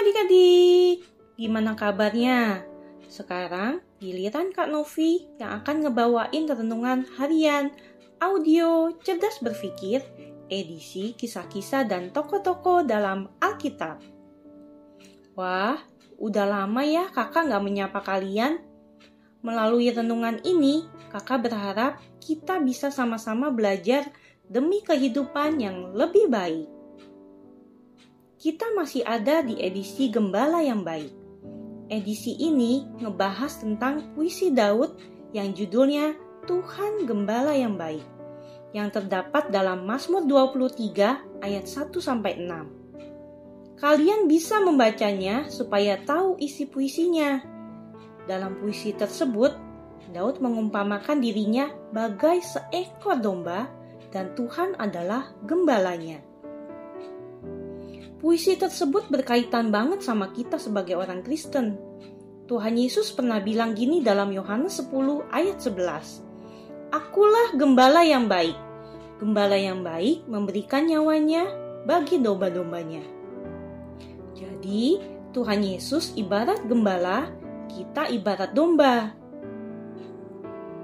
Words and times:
adik-adik, 0.00 1.04
gimana 1.36 1.76
kabarnya? 1.76 2.64
Sekarang 3.12 3.84
giliran 4.00 4.56
Kak 4.56 4.72
Novi 4.72 5.28
yang 5.36 5.60
akan 5.60 5.84
ngebawain 5.84 6.48
renungan 6.48 7.04
harian 7.20 7.68
audio 8.24 8.88
cerdas 9.04 9.36
berpikir 9.44 10.00
edisi 10.48 11.12
kisah-kisah 11.12 11.84
dan 11.84 12.08
toko-toko 12.08 12.80
dalam 12.88 13.28
Alkitab. 13.36 14.00
Wah, 15.36 15.76
udah 16.16 16.46
lama 16.48 16.80
ya 16.80 17.12
kakak 17.12 17.52
nggak 17.52 17.60
menyapa 17.60 18.00
kalian. 18.00 18.64
Melalui 19.44 19.92
renungan 19.92 20.40
ini, 20.40 20.88
kakak 21.12 21.52
berharap 21.52 22.00
kita 22.16 22.64
bisa 22.64 22.88
sama-sama 22.88 23.52
belajar 23.52 24.08
demi 24.48 24.80
kehidupan 24.80 25.60
yang 25.60 25.92
lebih 25.92 26.32
baik 26.32 26.79
kita 28.40 28.72
masih 28.72 29.04
ada 29.04 29.44
di 29.44 29.60
edisi 29.60 30.08
Gembala 30.08 30.64
yang 30.64 30.80
Baik. 30.80 31.12
Edisi 31.92 32.40
ini 32.40 32.88
ngebahas 32.96 33.60
tentang 33.60 34.16
puisi 34.16 34.48
Daud 34.48 34.96
yang 35.36 35.52
judulnya 35.52 36.16
Tuhan 36.48 37.04
Gembala 37.04 37.52
yang 37.52 37.76
Baik 37.76 38.00
yang 38.72 38.88
terdapat 38.88 39.52
dalam 39.52 39.84
Mazmur 39.84 40.24
23 40.24 41.44
ayat 41.44 41.68
1 41.68 41.92
sampai 42.00 42.40
6. 42.40 43.76
Kalian 43.76 44.24
bisa 44.24 44.56
membacanya 44.64 45.44
supaya 45.52 46.00
tahu 46.00 46.40
isi 46.40 46.64
puisinya. 46.64 47.44
Dalam 48.24 48.56
puisi 48.56 48.96
tersebut, 48.96 49.52
Daud 50.16 50.40
mengumpamakan 50.40 51.20
dirinya 51.20 51.68
bagai 51.92 52.40
seekor 52.40 53.20
domba 53.20 53.68
dan 54.14 54.32
Tuhan 54.32 54.80
adalah 54.80 55.28
gembalanya. 55.44 56.29
Puisi 58.20 58.52
tersebut 58.52 59.08
berkaitan 59.08 59.72
banget 59.72 60.04
sama 60.04 60.28
kita 60.28 60.60
sebagai 60.60 60.92
orang 61.00 61.24
Kristen. 61.24 61.80
Tuhan 62.44 62.76
Yesus 62.76 63.16
pernah 63.16 63.40
bilang 63.40 63.72
gini 63.72 64.04
dalam 64.04 64.28
Yohanes 64.28 64.76
10 64.76 65.24
ayat 65.32 65.56
11. 65.56 66.20
Akulah 66.92 67.56
gembala 67.56 68.04
yang 68.04 68.28
baik. 68.28 68.52
Gembala 69.24 69.56
yang 69.56 69.80
baik 69.80 70.28
memberikan 70.28 70.84
nyawanya 70.84 71.48
bagi 71.88 72.20
domba-dombanya. 72.20 73.00
Jadi, 74.36 75.00
Tuhan 75.32 75.64
Yesus 75.64 76.12
ibarat 76.12 76.60
gembala, 76.68 77.32
kita 77.72 78.12
ibarat 78.12 78.52
domba. 78.52 79.16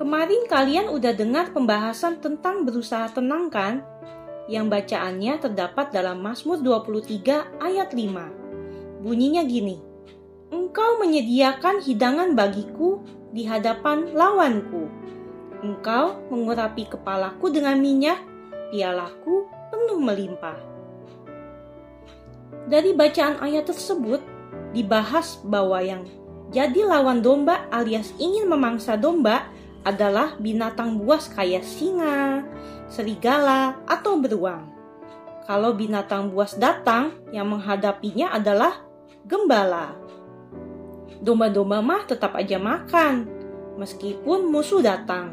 Kemarin 0.00 0.48
kalian 0.48 0.88
udah 0.88 1.12
dengar 1.12 1.52
pembahasan 1.52 2.24
tentang 2.24 2.64
berusaha 2.64 3.12
tenang 3.12 3.52
kan? 3.52 3.97
Yang 4.48 4.72
bacaannya 4.72 5.44
terdapat 5.44 5.92
dalam 5.92 6.24
Mazmur 6.24 6.64
23 6.64 7.60
ayat 7.60 7.92
5. 7.92 9.04
Bunyinya 9.04 9.44
gini, 9.44 9.78
Engkau 10.48 10.96
menyediakan 10.96 11.84
hidangan 11.84 12.32
bagiku 12.32 13.04
di 13.36 13.44
hadapan 13.44 14.16
lawanku. 14.16 14.88
Engkau 15.60 16.16
mengurapi 16.32 16.88
kepalaku 16.88 17.52
dengan 17.52 17.76
minyak, 17.76 18.16
pialaku 18.72 19.44
penuh 19.68 20.00
melimpah. 20.00 20.56
Dari 22.64 22.96
bacaan 22.96 23.36
ayat 23.44 23.68
tersebut, 23.68 24.24
dibahas 24.72 25.40
bahwa 25.44 25.80
yang 25.84 26.08
jadi 26.48 26.88
lawan 26.88 27.20
domba 27.20 27.68
alias 27.68 28.16
ingin 28.16 28.48
memangsa 28.48 28.96
domba 28.96 29.52
adalah 29.88 30.36
binatang 30.36 31.00
buas 31.00 31.32
kayak 31.32 31.64
singa, 31.64 32.44
serigala, 32.92 33.80
atau 33.88 34.20
beruang. 34.20 34.68
Kalau 35.48 35.72
binatang 35.72 36.28
buas 36.28 36.60
datang, 36.60 37.16
yang 37.32 37.48
menghadapinya 37.48 38.36
adalah 38.36 38.84
gembala. 39.24 39.96
Domba-domba 41.24 41.80
mah 41.80 42.04
tetap 42.04 42.36
aja 42.36 42.60
makan, 42.60 43.24
meskipun 43.80 44.52
musuh 44.52 44.84
datang. 44.84 45.32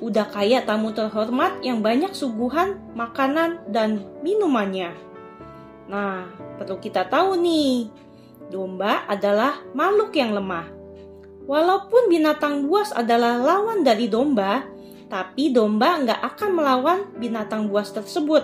Udah 0.00 0.28
kayak 0.28 0.64
tamu 0.64 0.92
terhormat 0.96 1.60
yang 1.60 1.84
banyak 1.84 2.16
suguhan, 2.16 2.80
makanan, 2.96 3.60
dan 3.68 4.08
minumannya. 4.24 4.92
Nah, 5.88 6.28
perlu 6.56 6.80
kita 6.80 7.04
tahu 7.08 7.36
nih, 7.40 7.92
domba 8.48 9.04
adalah 9.08 9.60
makhluk 9.72 10.12
yang 10.16 10.32
lemah 10.36 10.75
Walaupun 11.46 12.10
binatang 12.10 12.66
buas 12.66 12.90
adalah 12.90 13.38
lawan 13.38 13.86
dari 13.86 14.10
domba, 14.10 14.66
tapi 15.06 15.54
domba 15.54 16.02
nggak 16.02 16.20
akan 16.34 16.50
melawan 16.58 16.98
binatang 17.22 17.70
buas 17.70 17.94
tersebut. 17.94 18.42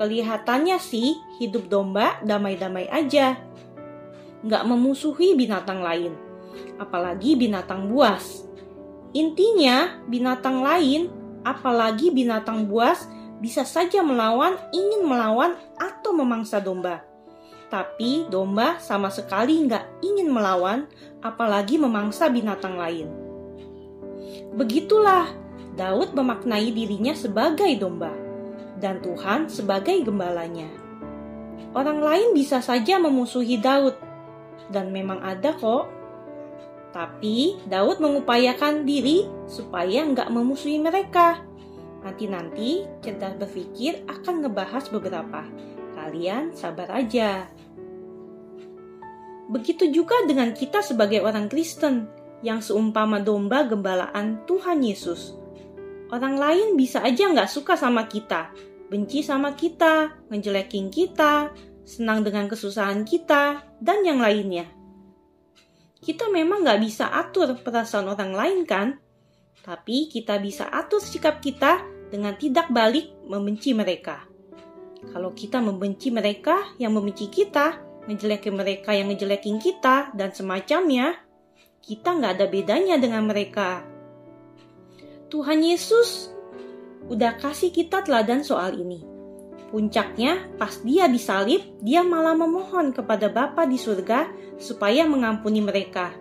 Kelihatannya 0.00 0.80
sih 0.80 1.20
hidup 1.36 1.68
domba 1.68 2.16
damai-damai 2.24 2.88
aja. 2.88 3.36
Nggak 4.40 4.64
memusuhi 4.64 5.36
binatang 5.36 5.84
lain, 5.84 6.16
apalagi 6.80 7.36
binatang 7.36 7.92
buas. 7.92 8.48
Intinya, 9.12 10.00
binatang 10.08 10.64
lain, 10.64 11.12
apalagi 11.44 12.08
binatang 12.08 12.68
buas, 12.68 13.04
bisa 13.40 13.64
saja 13.64 14.04
melawan, 14.04 14.56
ingin 14.72 15.04
melawan, 15.04 15.56
atau 15.76 16.12
memangsa 16.12 16.60
domba. 16.60 17.07
Tapi 17.68 18.24
domba 18.32 18.80
sama 18.80 19.12
sekali 19.12 19.60
nggak 19.68 20.00
ingin 20.00 20.32
melawan, 20.32 20.88
apalagi 21.20 21.76
memangsa 21.76 22.32
binatang 22.32 22.80
lain. 22.80 23.12
Begitulah 24.56 25.28
Daud 25.76 26.16
memaknai 26.16 26.72
dirinya 26.72 27.12
sebagai 27.12 27.68
domba, 27.76 28.10
dan 28.80 29.04
Tuhan 29.04 29.52
sebagai 29.52 30.00
gembalanya. 30.00 30.68
Orang 31.76 32.00
lain 32.00 32.32
bisa 32.32 32.64
saja 32.64 32.96
memusuhi 32.96 33.60
Daud, 33.60 33.94
dan 34.72 34.88
memang 34.88 35.20
ada 35.20 35.52
kok. 35.52 35.92
Tapi 36.88 37.60
Daud 37.68 38.00
mengupayakan 38.00 38.88
diri 38.88 39.28
supaya 39.44 40.08
nggak 40.08 40.32
memusuhi 40.32 40.80
mereka. 40.80 41.44
Nanti-nanti 42.00 42.88
cerdas 43.04 43.36
berpikir 43.36 44.08
akan 44.08 44.40
ngebahas 44.40 44.88
beberapa. 44.88 45.44
Kalian 46.08 46.56
sabar 46.56 46.88
aja. 46.96 47.44
Begitu 49.52 49.92
juga 49.92 50.24
dengan 50.24 50.56
kita 50.56 50.80
sebagai 50.80 51.20
orang 51.20 51.52
Kristen 51.52 52.08
yang 52.40 52.64
seumpama 52.64 53.20
domba 53.20 53.68
gembalaan 53.68 54.40
Tuhan 54.48 54.80
Yesus. 54.80 55.36
Orang 56.08 56.40
lain 56.40 56.80
bisa 56.80 57.04
aja 57.04 57.28
nggak 57.28 57.52
suka 57.52 57.76
sama 57.76 58.08
kita, 58.08 58.56
benci 58.88 59.20
sama 59.20 59.52
kita, 59.52 60.16
ngejelekin 60.32 60.88
kita, 60.88 61.52
senang 61.84 62.24
dengan 62.24 62.48
kesusahan 62.48 63.04
kita, 63.04 63.68
dan 63.76 64.00
yang 64.00 64.24
lainnya. 64.24 64.64
Kita 66.00 66.32
memang 66.32 66.64
nggak 66.64 66.80
bisa 66.80 67.12
atur 67.12 67.52
perasaan 67.60 68.08
orang 68.08 68.32
lain 68.32 68.60
kan? 68.64 68.96
Tapi 69.60 70.08
kita 70.08 70.40
bisa 70.40 70.72
atur 70.72 71.04
sikap 71.04 71.44
kita 71.44 71.84
dengan 72.08 72.32
tidak 72.40 72.72
balik 72.72 73.12
membenci 73.28 73.76
mereka. 73.76 74.27
Kalau 74.98 75.30
kita 75.30 75.62
membenci 75.62 76.10
mereka 76.10 76.74
yang 76.82 76.98
membenci 76.98 77.30
kita, 77.30 77.78
ngejelekin 78.10 78.54
mereka 78.56 78.90
yang 78.96 79.12
ngejelekin 79.12 79.62
kita 79.62 80.10
dan 80.16 80.34
semacamnya, 80.34 81.22
kita 81.84 82.18
nggak 82.18 82.32
ada 82.34 82.46
bedanya 82.50 82.96
dengan 82.98 83.28
mereka. 83.30 83.86
Tuhan 85.28 85.60
Yesus 85.60 86.32
udah 87.06 87.38
kasih 87.38 87.70
kita 87.70 88.02
teladan 88.02 88.42
soal 88.42 88.74
ini. 88.80 89.04
Puncaknya, 89.68 90.48
pas 90.56 90.80
dia 90.80 91.04
disalib, 91.12 91.60
dia 91.84 92.00
malah 92.00 92.32
memohon 92.32 92.96
kepada 92.96 93.28
Bapa 93.28 93.68
di 93.68 93.76
surga 93.76 94.32
supaya 94.56 95.04
mengampuni 95.04 95.60
mereka. 95.60 96.16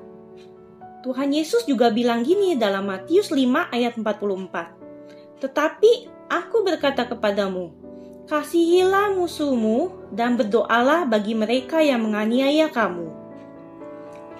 Tuhan 1.08 1.32
Yesus 1.32 1.64
juga 1.64 1.88
bilang 1.88 2.28
gini 2.28 2.60
dalam 2.60 2.92
Matius 2.92 3.32
5 3.32 3.72
ayat 3.72 3.96
44. 3.96 5.40
Tetapi 5.40 5.92
aku 6.28 6.58
berkata 6.68 7.08
kepadamu, 7.08 7.87
Kasihilah 8.28 9.16
musuhmu 9.16 10.12
dan 10.12 10.36
berdoalah 10.36 11.08
bagi 11.08 11.32
mereka 11.32 11.80
yang 11.80 12.04
menganiaya 12.04 12.68
kamu. 12.68 13.08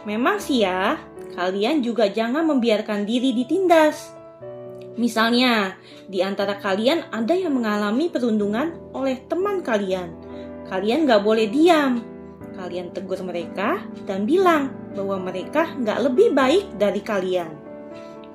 Memang 0.04 0.44
sih 0.44 0.68
ya, 0.68 1.00
kalian 1.40 1.80
juga 1.80 2.12
jangan 2.12 2.44
membiarkan 2.52 3.08
diri 3.08 3.32
ditindas. 3.32 4.12
Misalnya, 5.00 5.80
di 6.04 6.20
antara 6.20 6.60
kalian 6.60 7.08
ada 7.16 7.32
yang 7.32 7.56
mengalami 7.56 8.12
perundungan 8.12 8.76
oleh 8.92 9.24
teman 9.24 9.64
kalian. 9.64 10.12
Kalian 10.68 11.08
gak 11.08 11.24
boleh 11.24 11.48
diam. 11.48 12.04
Kalian 12.60 12.92
tegur 12.92 13.24
mereka 13.24 13.88
dan 14.04 14.28
bilang 14.28 14.68
bahwa 15.00 15.32
mereka 15.32 15.72
gak 15.80 16.04
lebih 16.04 16.36
baik 16.36 16.76
dari 16.76 17.00
kalian 17.00 17.67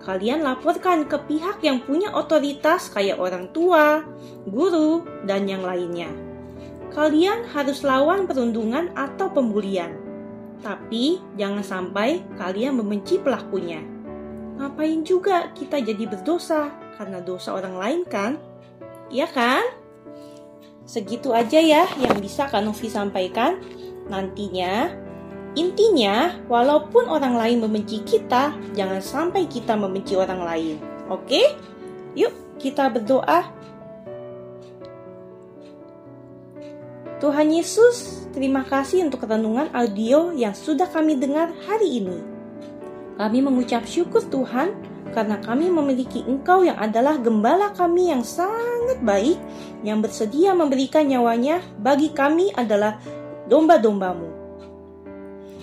kalian 0.02 0.42
laporkan 0.42 1.06
ke 1.06 1.14
pihak 1.30 1.62
yang 1.62 1.78
punya 1.82 2.10
otoritas 2.10 2.90
kayak 2.90 3.22
orang 3.22 3.50
tua, 3.54 4.02
guru, 4.50 5.06
dan 5.26 5.46
yang 5.46 5.62
lainnya. 5.62 6.10
Kalian 6.92 7.46
harus 7.54 7.86
lawan 7.86 8.26
perundungan 8.26 8.90
atau 8.98 9.30
pembulian. 9.32 9.96
Tapi 10.60 11.22
jangan 11.38 11.64
sampai 11.64 12.20
kalian 12.36 12.76
membenci 12.76 13.18
pelakunya. 13.18 13.80
Ngapain 14.58 15.02
juga 15.02 15.50
kita 15.56 15.80
jadi 15.80 16.04
berdosa 16.06 16.70
karena 16.98 17.18
dosa 17.24 17.56
orang 17.56 17.74
lain 17.78 18.00
kan? 18.04 18.36
Iya 19.08 19.26
kan? 19.30 19.64
Segitu 20.82 21.30
aja 21.30 21.62
ya 21.62 21.86
yang 21.98 22.18
bisa 22.18 22.50
Kak 22.50 22.62
Novi 22.62 22.90
sampaikan. 22.90 23.58
Nantinya, 24.10 24.90
intinya, 25.54 26.36
walaupun 26.48 27.08
orang 27.08 27.36
lain 27.36 27.58
membenci 27.64 28.00
kita, 28.04 28.56
jangan 28.72 29.00
sampai 29.00 29.44
kita 29.48 29.76
membenci 29.76 30.16
orang 30.16 30.40
lain. 30.40 30.76
Oke? 31.12 31.56
Yuk, 32.16 32.32
kita 32.60 32.88
berdoa. 32.92 33.48
Tuhan 37.22 37.54
Yesus, 37.54 38.26
terima 38.34 38.66
kasih 38.66 39.06
untuk 39.06 39.22
renungan 39.30 39.70
audio 39.70 40.34
yang 40.34 40.58
sudah 40.58 40.90
kami 40.90 41.14
dengar 41.14 41.54
hari 41.70 42.02
ini. 42.02 42.18
Kami 43.14 43.38
mengucap 43.38 43.86
syukur 43.86 44.26
Tuhan 44.26 44.74
karena 45.12 45.38
kami 45.38 45.68
memiliki 45.68 46.24
Engkau 46.26 46.64
yang 46.66 46.74
adalah 46.80 47.20
gembala 47.20 47.70
kami 47.76 48.10
yang 48.10 48.26
sangat 48.26 48.98
baik, 49.04 49.38
yang 49.86 50.00
bersedia 50.00 50.56
memberikan 50.56 51.06
nyawanya 51.06 51.62
bagi 51.78 52.10
kami 52.10 52.50
adalah 52.56 52.98
domba-dombamu. 53.46 54.31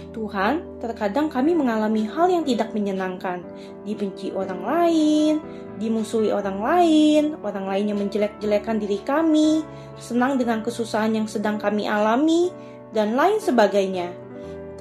Tuhan, 0.09 0.81
terkadang 0.81 1.29
kami 1.29 1.53
mengalami 1.53 2.05
hal 2.09 2.27
yang 2.29 2.41
tidak 2.41 2.73
menyenangkan, 2.73 3.45
dibenci 3.85 4.33
orang 4.33 4.61
lain, 4.65 5.33
dimusuhi 5.77 6.33
orang 6.33 6.59
lain, 6.59 7.23
orang 7.45 7.65
lain 7.69 7.85
yang 7.93 7.99
menjelek-jelekan 8.01 8.81
diri 8.81 8.99
kami, 9.05 9.63
senang 10.01 10.35
dengan 10.35 10.65
kesusahan 10.65 11.13
yang 11.13 11.27
sedang 11.29 11.61
kami 11.61 11.85
alami, 11.85 12.49
dan 12.91 13.13
lain 13.13 13.37
sebagainya. 13.37 14.09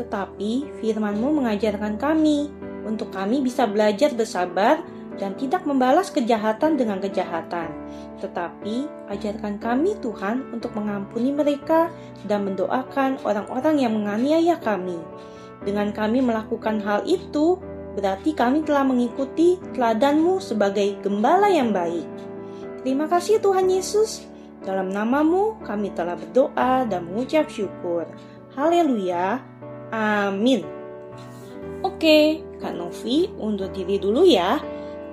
Tetapi 0.00 0.80
firman-Mu 0.80 1.44
mengajarkan 1.44 2.00
kami 2.00 2.48
untuk 2.88 3.12
kami 3.12 3.44
bisa 3.44 3.68
belajar 3.68 4.14
bersabar 4.16 4.80
dan 5.18 5.34
tidak 5.34 5.66
membalas 5.66 6.08
kejahatan 6.14 6.78
dengan 6.78 7.02
kejahatan. 7.02 7.74
Tetapi 8.22 8.88
ajarkan 9.10 9.58
kami 9.58 9.98
Tuhan 9.98 10.54
untuk 10.54 10.72
mengampuni 10.78 11.34
mereka 11.34 11.90
dan 12.24 12.46
mendoakan 12.46 13.22
orang-orang 13.26 13.76
yang 13.82 13.92
menganiaya 13.98 14.56
kami. 14.62 14.98
Dengan 15.66 15.90
kami 15.90 16.22
melakukan 16.22 16.78
hal 16.80 17.02
itu, 17.04 17.58
berarti 17.98 18.30
kami 18.32 18.62
telah 18.62 18.86
mengikuti 18.86 19.58
teladanmu 19.74 20.38
sebagai 20.38 21.02
gembala 21.02 21.50
yang 21.50 21.74
baik. 21.74 22.06
Terima 22.86 23.10
kasih 23.10 23.42
Tuhan 23.42 23.66
Yesus. 23.66 24.22
Dalam 24.62 24.94
namamu 24.94 25.58
kami 25.66 25.90
telah 25.94 26.14
berdoa 26.14 26.86
dan 26.86 27.10
mengucap 27.10 27.50
syukur. 27.50 28.06
Haleluya. 28.54 29.42
Amin. 29.90 30.62
Oke, 31.82 32.42
Kak 32.58 32.74
Novi 32.74 33.30
undur 33.38 33.70
diri 33.70 34.02
dulu 34.02 34.26
ya. 34.26 34.58